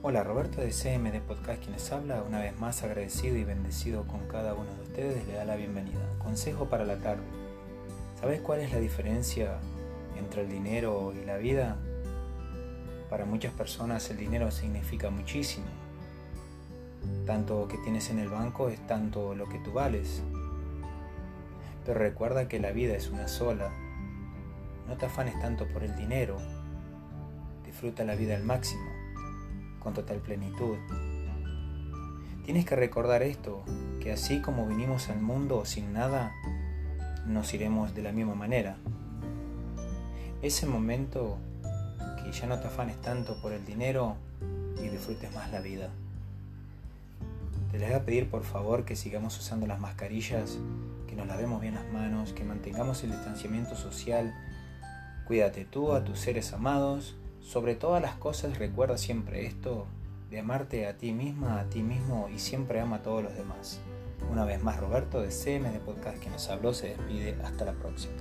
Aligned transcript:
Hola, 0.00 0.22
Roberto 0.22 0.60
de 0.60 0.68
CMD 0.68 1.20
Podcast 1.26 1.60
quienes 1.60 1.90
habla, 1.90 2.22
una 2.22 2.38
vez 2.38 2.56
más 2.56 2.84
agradecido 2.84 3.36
y 3.36 3.42
bendecido 3.42 4.06
con 4.06 4.28
cada 4.28 4.54
uno 4.54 4.72
de 4.72 4.82
ustedes, 4.82 5.26
le 5.26 5.32
da 5.32 5.44
la 5.44 5.56
bienvenida. 5.56 5.98
Consejo 6.22 6.66
para 6.66 6.84
la 6.84 6.98
tarde. 6.98 7.24
¿Sabes 8.20 8.40
cuál 8.40 8.60
es 8.60 8.72
la 8.72 8.78
diferencia 8.78 9.58
entre 10.16 10.42
el 10.42 10.50
dinero 10.50 11.12
y 11.20 11.24
la 11.24 11.36
vida? 11.36 11.78
Para 13.10 13.24
muchas 13.24 13.52
personas 13.54 14.08
el 14.10 14.18
dinero 14.18 14.52
significa 14.52 15.10
muchísimo. 15.10 15.66
Tanto 17.26 17.66
que 17.66 17.78
tienes 17.78 18.08
en 18.10 18.20
el 18.20 18.28
banco 18.28 18.68
es 18.68 18.78
tanto 18.86 19.34
lo 19.34 19.48
que 19.48 19.58
tú 19.58 19.72
vales. 19.72 20.22
Pero 21.84 21.98
recuerda 21.98 22.46
que 22.46 22.60
la 22.60 22.70
vida 22.70 22.94
es 22.94 23.10
una 23.10 23.26
sola. 23.26 23.72
No 24.86 24.96
te 24.96 25.06
afanes 25.06 25.36
tanto 25.40 25.66
por 25.66 25.82
el 25.82 25.96
dinero. 25.96 26.36
Disfruta 27.66 28.04
la 28.04 28.14
vida 28.14 28.36
al 28.36 28.44
máximo 28.44 28.97
con 29.80 29.94
total 29.94 30.18
plenitud. 30.18 30.76
Tienes 32.44 32.64
que 32.64 32.76
recordar 32.76 33.22
esto, 33.22 33.62
que 34.00 34.12
así 34.12 34.40
como 34.40 34.66
vinimos 34.66 35.10
al 35.10 35.20
mundo 35.20 35.64
sin 35.64 35.92
nada, 35.92 36.32
nos 37.26 37.52
iremos 37.52 37.94
de 37.94 38.02
la 38.02 38.12
misma 38.12 38.34
manera. 38.34 38.76
Ese 40.40 40.66
momento 40.66 41.36
que 42.22 42.32
ya 42.32 42.46
no 42.46 42.58
te 42.58 42.68
afanes 42.68 43.00
tanto 43.02 43.40
por 43.42 43.52
el 43.52 43.64
dinero 43.66 44.16
y 44.82 44.88
disfrutes 44.88 45.34
más 45.34 45.50
la 45.52 45.60
vida. 45.60 45.90
Te 47.70 47.78
les 47.78 47.88
voy 47.90 47.98
a 47.98 48.04
pedir 48.04 48.30
por 48.30 48.44
favor 48.44 48.84
que 48.84 48.96
sigamos 48.96 49.38
usando 49.38 49.66
las 49.66 49.78
mascarillas, 49.78 50.58
que 51.06 51.16
nos 51.16 51.26
lavemos 51.26 51.60
bien 51.60 51.74
las 51.74 51.86
manos, 51.92 52.32
que 52.32 52.44
mantengamos 52.44 53.04
el 53.04 53.10
distanciamiento 53.10 53.76
social. 53.76 54.34
Cuídate 55.26 55.66
tú, 55.66 55.92
a 55.92 56.02
tus 56.02 56.18
seres 56.18 56.54
amados 56.54 57.14
sobre 57.48 57.74
todas 57.74 58.02
las 58.02 58.14
cosas 58.16 58.58
recuerda 58.58 58.98
siempre 58.98 59.46
esto 59.46 59.86
de 60.30 60.38
amarte 60.38 60.86
a 60.86 60.98
ti 60.98 61.12
misma, 61.12 61.60
a 61.60 61.64
ti 61.64 61.82
mismo 61.82 62.28
y 62.28 62.38
siempre 62.38 62.78
ama 62.78 62.96
a 62.96 63.02
todos 63.02 63.22
los 63.22 63.34
demás. 63.34 63.80
Una 64.30 64.44
vez 64.44 64.62
más 64.62 64.78
Roberto 64.78 65.22
de 65.22 65.30
CM 65.30 65.70
de 65.70 65.78
Podcast 65.78 66.18
que 66.18 66.28
nos 66.28 66.46
habló 66.50 66.74
se 66.74 66.88
despide. 66.88 67.36
Hasta 67.42 67.64
la 67.64 67.72
próxima. 67.72 68.12